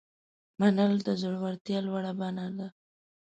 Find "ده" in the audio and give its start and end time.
2.57-2.67